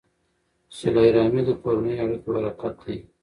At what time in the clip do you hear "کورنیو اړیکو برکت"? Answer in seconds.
1.61-2.75